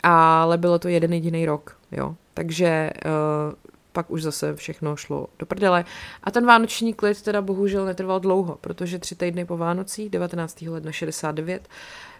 [0.03, 2.15] ale bylo to jeden jediný rok, jo.
[2.35, 3.55] Takže uh,
[3.97, 5.85] pak už zase všechno šlo do prdele.
[6.23, 10.63] A ten vánoční klid teda bohužel netrval dlouho, protože tři týdny po Vánocích, 19.
[10.63, 11.69] ledna 69,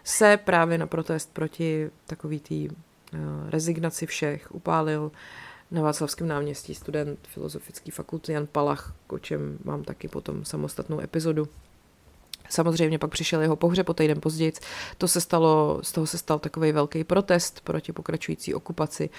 [0.03, 2.75] se právě na protest proti takový tý uh,
[3.49, 5.11] rezignaci všech upálil
[5.71, 11.47] na Václavském náměstí student filozofické fakulty Jan Palach, o čem mám taky potom samostatnou epizodu.
[12.49, 14.53] Samozřejmě pak přišel jeho pohřeb o týden později.
[14.97, 19.09] To se stalo, z toho se stal takový velký protest proti pokračující okupaci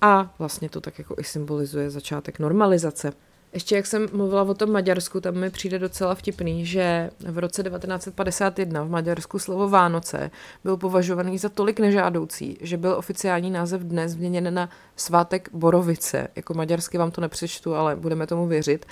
[0.00, 3.12] a vlastně to tak jako i symbolizuje začátek normalizace.
[3.52, 7.62] Ještě jak jsem mluvila o tom Maďarsku, tam mi přijde docela vtipný, že v roce
[7.62, 10.30] 1951 v Maďarsku slovo Vánoce
[10.64, 16.28] byl považovaný za tolik nežádoucí, že byl oficiální název dnes změněn na svátek Borovice.
[16.36, 18.86] Jako maďarsky vám to nepřečtu, ale budeme tomu věřit.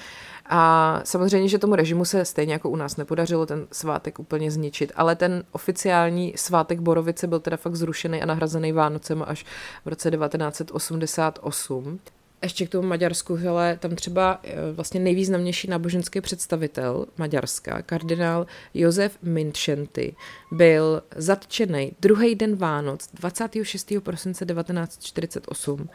[0.47, 4.93] A samozřejmě, že tomu režimu se stejně jako u nás nepodařilo ten svátek úplně zničit,
[4.97, 9.45] ale ten oficiální svátek Borovice byl teda fakt zrušený a nahrazený Vánocem až
[9.85, 11.99] v roce 1988
[12.43, 19.19] ještě k tomu Maďarsku, hele, tam třeba eh, vlastně nejvýznamnější náboženský představitel Maďarska, kardinál Josef
[19.23, 20.15] Minčenty,
[20.53, 23.93] byl zatčený druhý den Vánoc 26.
[24.01, 25.89] prosince 1948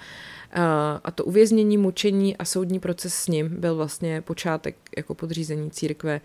[0.51, 0.59] eh,
[1.03, 6.21] a to uvěznění, mučení a soudní proces s ním byl vlastně počátek jako podřízení církve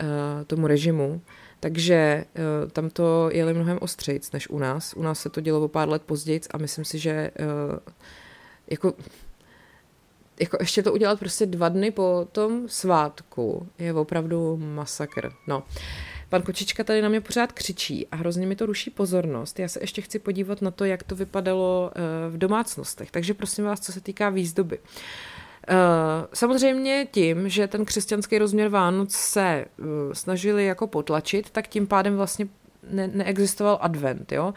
[0.00, 0.04] eh,
[0.44, 1.20] tomu režimu.
[1.60, 2.24] Takže
[2.72, 4.94] tam to jeli mnohem ostřejc než u nás.
[4.96, 7.30] U nás se to dělo o pár let později a myslím si, že
[8.70, 8.94] jako
[10.40, 15.32] jako ještě to udělat prostě dva dny po tom svátku je opravdu masakr.
[15.46, 15.62] No.
[16.28, 19.58] Pan Kočička tady na mě pořád křičí a hrozně mi to ruší pozornost.
[19.58, 23.10] Já se ještě chci podívat na to, jak to vypadalo eh, v domácnostech.
[23.10, 24.78] Takže prosím vás, co se týká výzdoby.
[25.70, 25.74] Uh,
[26.34, 32.16] samozřejmě tím, že ten křesťanský rozměr Vánoc se uh, snažili jako potlačit, tak tím pádem
[32.16, 32.48] vlastně
[32.90, 34.54] ne, neexistoval advent, jo.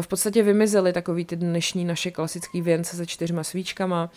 [0.00, 4.10] V podstatě vymizely takový ty dnešní naše klasický věnce se čtyřma svíčkama,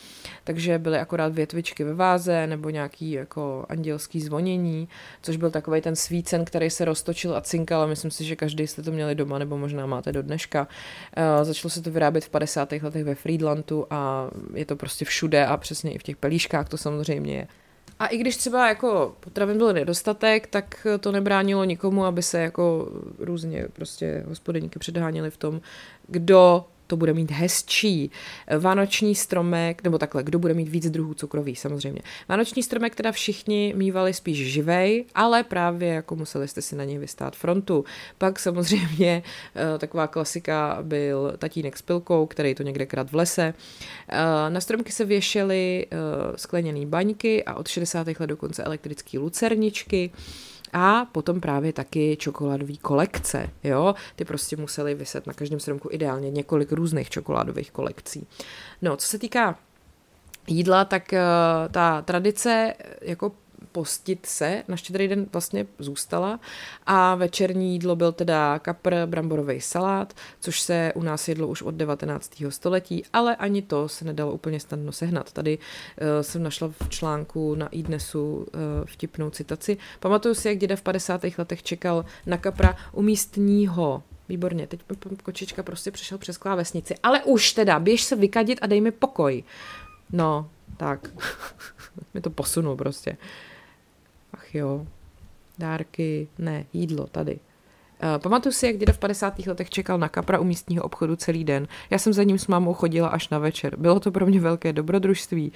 [0.44, 4.88] takže byly akorát větvičky ve váze nebo nějaký jako andělský zvonění,
[5.22, 8.68] což byl takový ten svícen, který se roztočil a cinkal a myslím si, že každý
[8.68, 10.68] jste to měli doma nebo možná máte do dneška.
[11.44, 12.72] Začalo se to vyrábět v 50.
[12.72, 16.78] letech ve Friedlandu a je to prostě všude a přesně i v těch pelíškách to
[16.78, 17.48] samozřejmě je.
[18.00, 22.90] A i když třeba jako potravin byl nedostatek, tak to nebránilo nikomu, aby se jako
[23.20, 25.62] různě prostě hospodyníky předháněli v tom,
[26.08, 28.12] kdo to bude mít hezčí.
[28.60, 32.02] Vánoční stromek, nebo takhle, kdo bude mít víc druhů cukrový, samozřejmě.
[32.30, 36.98] Vánoční stromek teda všichni mývali spíš živej, ale právě jako museli jste si na něj
[36.98, 37.86] vystát frontu.
[38.18, 39.24] Pak samozřejmě
[39.56, 43.54] eh, taková klasika byl tatínek s pilkou, který to někde krát v lese.
[44.10, 45.98] Eh, na stromky se věšely eh,
[46.36, 48.08] skleněné baňky a od 60.
[48.08, 50.12] let dokonce elektrické lucerničky.
[50.74, 56.32] A potom právě taky čokoládové kolekce, jo, ty prostě museli vyset na každém stromku ideálně
[56.32, 58.28] několik různých čokoládových kolekcí.
[58.82, 59.60] No, co se týká
[60.48, 61.20] jídla, tak uh,
[61.72, 63.32] ta tradice jako
[63.72, 66.40] postit se na štědrý den vlastně zůstala
[66.86, 71.76] a večerní jídlo byl teda kapr, bramborový salát, což se u nás jedlo už od
[71.76, 72.44] 19.
[72.50, 75.32] století, ale ani to se nedalo úplně snadno sehnat.
[75.32, 78.46] Tady uh, jsem našla v článku na iDnesu uh,
[78.86, 79.78] vtipnou citaci.
[80.00, 81.22] Pamatuju si, jak děda v 50.
[81.38, 84.80] letech čekal na kapra u místního Výborně, teď
[85.24, 86.96] kočička prostě přešel přes klávesnici.
[87.04, 89.44] Ale už teda, běž se vykadit a dej mi pokoj.
[90.12, 91.10] No, tak.
[92.14, 93.18] mi to posunul prostě.
[94.34, 94.88] Ach jo,
[95.60, 97.40] dárky, ne, jídlo tady.
[98.04, 99.40] Uh, pamatuju si, jak děda v 50.
[99.40, 101.68] letech čekal na kapra u místního obchodu celý den.
[101.90, 103.78] Já jsem za ním s mámou chodila až na večer.
[103.78, 105.52] Bylo to pro mě velké dobrodružství.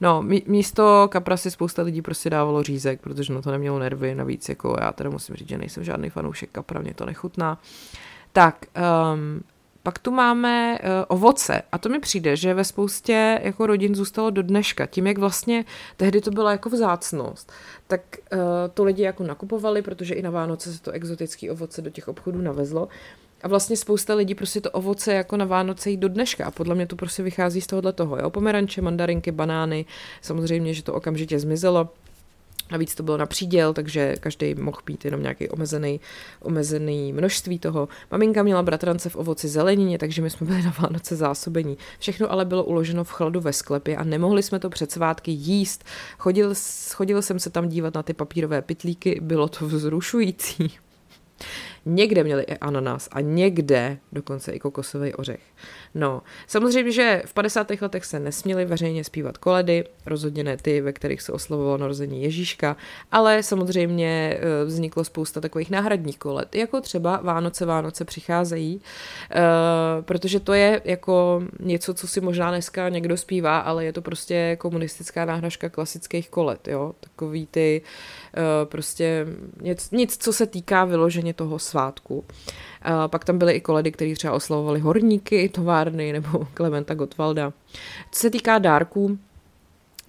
[0.00, 4.14] No, místo kapra si spousta lidí prostě dávalo řízek, protože no to nemělo nervy.
[4.14, 7.60] Navíc jako já teda musím říct, že nejsem žádný fanoušek kapra, mě to nechutná.
[8.32, 8.66] Tak,
[9.14, 9.42] um,
[9.84, 14.30] pak tu máme uh, ovoce a to mi přijde, že ve spoustě jako rodin zůstalo
[14.30, 14.86] do dneška.
[14.86, 15.64] Tím, jak vlastně
[15.96, 17.52] tehdy to byla jako vzácnost,
[17.86, 18.00] tak
[18.32, 18.38] uh,
[18.74, 22.40] to lidi jako nakupovali, protože i na Vánoce se to exotické ovoce do těch obchodů
[22.40, 22.88] navezlo.
[23.42, 26.74] A vlastně spousta lidí prostě to ovoce jako na Vánoce jí do dneška a podle
[26.74, 28.30] mě to prostě vychází z tohohle toho, jo.
[28.30, 29.84] Pomeranče, mandarinky, banány,
[30.22, 31.88] samozřejmě, že to okamžitě zmizelo
[32.70, 36.00] Navíc to bylo na příděl, takže každý mohl pít jenom nějaký omezený,
[36.40, 37.88] omezený množství toho.
[38.10, 41.78] Maminka měla bratrance v ovoci zelenině, takže my jsme byli na Vánoce zásobení.
[41.98, 45.84] Všechno ale bylo uloženo v chladu ve sklepě a nemohli jsme to před svátky jíst.
[46.18, 46.54] Chodil,
[46.94, 50.72] chodil jsem se tam dívat na ty papírové pitlíky, bylo to vzrušující.
[51.86, 55.40] Někde měli i ananas a někde dokonce i kokosový ořech.
[55.94, 57.70] No, samozřejmě, že v 50.
[57.80, 62.76] letech se nesměly veřejně zpívat koledy, rozhodně ne ty, ve kterých se oslavovalo narození Ježíška,
[63.12, 68.80] ale samozřejmě eh, vzniklo spousta takových náhradních koled, jako třeba Vánoce, Vánoce přicházejí,
[69.30, 69.36] eh,
[70.00, 74.56] protože to je jako něco, co si možná dneska někdo zpívá, ale je to prostě
[74.60, 77.82] komunistická náhražka klasických koled, jo, takový ty
[78.36, 79.26] eh, prostě
[79.60, 82.24] nic, nic, co se týká vyloženě toho svátku.
[82.82, 87.52] A pak tam byly i koledy, které třeba oslavovali horníky, továrny nebo Klementa Gottwalda.
[88.10, 89.18] Co se týká dárků,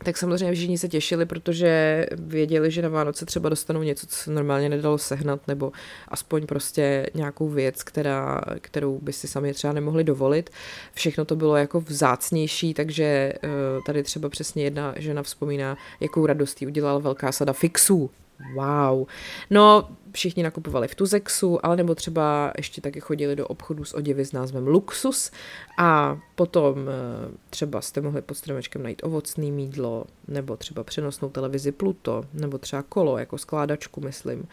[0.03, 4.31] tak samozřejmě všichni se těšili, protože věděli, že na Vánoce třeba dostanou něco, co se
[4.31, 5.71] normálně nedalo sehnat, nebo
[6.07, 10.49] aspoň prostě nějakou věc, která, kterou by si sami třeba nemohli dovolit.
[10.93, 13.49] Všechno to bylo jako vzácnější, takže eh,
[13.85, 18.09] tady třeba přesně jedna žena vzpomíná, jakou radost udělala velká sada fixů.
[18.55, 19.07] Wow.
[19.49, 24.25] No, všichni nakupovali v Tuzexu, ale nebo třeba ještě taky chodili do obchodu s oděvy
[24.25, 25.31] s názvem Luxus.
[25.77, 31.71] A potom eh, třeba jste mohli pod stromečkem najít ovocný mídlo, nebo třeba přenosnou televizi
[31.71, 34.47] Pluto, nebo třeba kolo jako skládačku, myslím,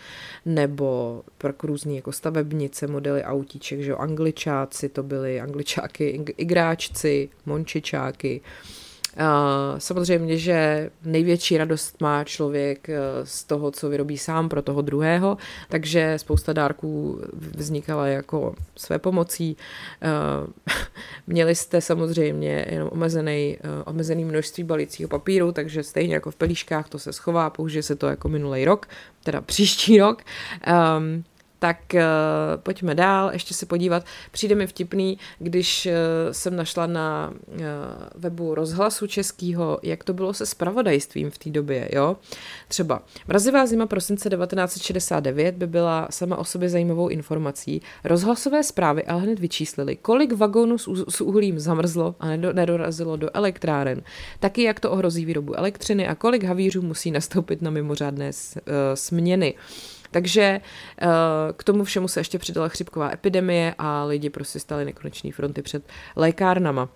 [0.46, 8.40] nebo pak různý jako stavebnice, modely autíček, že jo, angličáci to byly, angličáky, igráčci, mončičáky,
[9.78, 15.36] Samozřejmě, že největší radost má člověk eh, z toho, co vyrobí sám pro toho druhého,
[15.68, 19.56] takže spousta dárků vznikala jako své pomocí.
[20.02, 20.72] Eh,
[21.26, 26.88] měli jste samozřejmě jenom omezený, eh, omezený množství balícího papíru, takže stejně jako v pelíškách
[26.88, 28.86] to se schová, použije se to jako minulý rok,
[29.24, 30.22] teda příští rok.
[30.98, 31.24] Um,
[31.62, 32.00] tak uh,
[32.62, 34.04] pojďme dál, ještě se podívat.
[34.30, 35.92] Přijde mi vtipný, když uh,
[36.32, 37.56] jsem našla na uh,
[38.14, 42.16] webu rozhlasu českého, jak to bylo se spravodajstvím v té době, jo.
[42.68, 47.82] Třeba mrazivá zima prosince 1969 by byla sama o sobě zajímavou informací.
[48.04, 54.02] Rozhlasové zprávy ale hned vyčíslili, kolik vagónů s, s uhlím zamrzlo a nedorazilo do elektráren,
[54.40, 58.62] taky jak to ohrozí výrobu elektřiny a kolik havířů musí nastoupit na mimořádné uh,
[58.94, 59.54] směny.
[60.12, 61.08] Takže eh,
[61.56, 65.84] k tomu všemu se ještě přidala chřipková epidemie a lidi prostě stali nekoneční fronty před
[66.16, 66.88] lékárnama.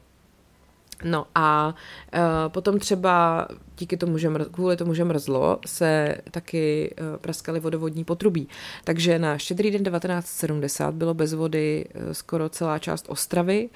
[1.04, 1.74] No a
[2.14, 7.61] uh, potom třeba díky tomu, že mr- kvůli tomu, že mrzlo, se taky uh, praskaly
[7.61, 8.48] vodovodní potrubí.
[8.85, 13.68] Takže na štědrý den 1970 bylo bez vody uh, skoro celá část Ostravy.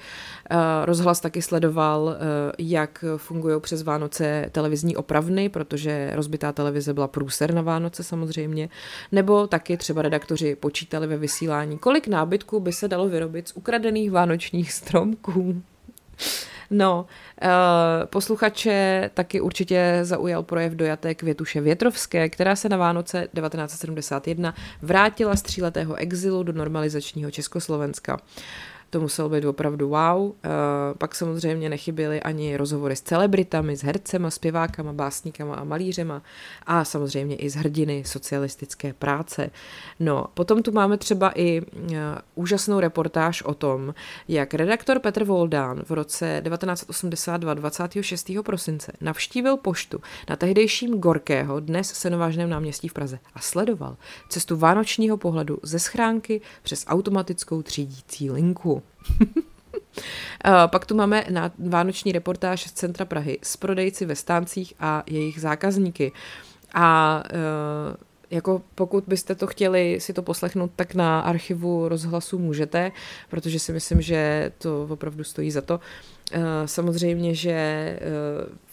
[0.51, 2.15] Uh, rozhlas taky sledoval, uh,
[2.57, 8.69] jak fungují přes Vánoce televizní opravny, protože rozbitá televize byla průser na Vánoce samozřejmě.
[9.11, 14.11] Nebo taky třeba redaktoři počítali ve vysílání, kolik nábytků by se dalo vyrobit z ukradených
[14.11, 15.61] vánočních stromků.
[16.73, 17.05] No,
[17.43, 17.49] uh,
[18.05, 25.41] posluchače taky určitě zaujal projev dojaté Květuše Větrovské, která se na Vánoce 1971 vrátila z
[25.41, 28.19] tříletého exilu do normalizačního Československa.
[28.91, 30.21] To muselo být opravdu wow.
[30.21, 30.31] Uh,
[30.97, 36.21] pak samozřejmě nechyběly ani rozhovory s celebritami, s hercema, zpěvákama, básníkama a malířema
[36.65, 39.49] a samozřejmě i z hrdiny socialistické práce.
[39.99, 41.87] No, potom tu máme třeba i uh,
[42.35, 43.93] úžasnou reportáž o tom,
[44.27, 48.31] jak redaktor Petr Voldán v roce 1982 26.
[48.45, 49.99] prosince navštívil poštu
[50.29, 53.97] na tehdejším Gorkého, dnes senovážném náměstí v Praze a sledoval
[54.29, 58.80] cestu vánočního pohledu ze schránky přes automatickou třídící linku.
[60.67, 65.41] Pak tu máme na vánoční reportáž z centra Prahy s prodejci ve stáncích a jejich
[65.41, 66.11] zákazníky.
[66.73, 67.95] A uh,
[68.31, 72.91] jako pokud byste to chtěli si to poslechnout, tak na archivu rozhlasu můžete,
[73.29, 75.79] protože si myslím, že to opravdu stojí za to.
[76.33, 77.99] Eh, samozřejmě, že eh,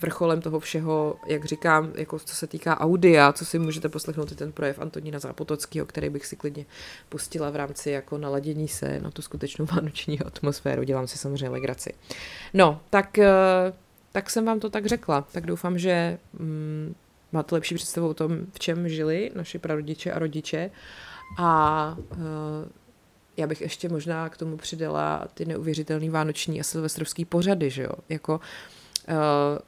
[0.00, 4.36] vrcholem toho všeho, jak říkám, jako co se týká audia, co si můžete poslechnout, je
[4.36, 6.66] ten projev Antonína Zápotockého, který bych si klidně
[7.08, 10.82] pustila v rámci jako naladění se na tu skutečnou vánoční atmosféru.
[10.82, 11.94] Dělám si samozřejmě legraci.
[12.54, 13.72] No, tak, eh,
[14.12, 15.26] tak jsem vám to tak řekla.
[15.32, 16.94] Tak doufám, že mm,
[17.32, 20.70] máte lepší představu o tom, v čem žili naši prarodiče a rodiče.
[21.38, 21.96] A
[23.38, 27.92] já bych ještě možná k tomu přidala ty neuvěřitelné vánoční a silvestrovský pořady, že jo,
[28.08, 28.40] jako
[29.08, 29.14] eh,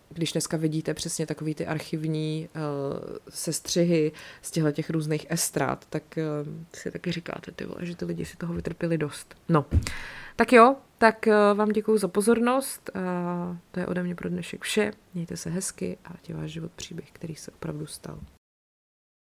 [0.08, 4.12] když dneska vidíte přesně takový ty archivní uh, sestřihy
[4.42, 8.24] z těchto těch různých estrát, tak uh, si taky říkáte, ty vole, že ty lidi
[8.24, 9.34] si toho vytrpěli dost.
[9.48, 9.64] No,
[10.36, 12.90] tak jo, tak vám děkuji za pozornost.
[12.94, 14.92] Uh, to je ode mě pro dnešek vše.
[15.14, 18.18] Mějte se hezky a tě váš život příběh, který se opravdu stal.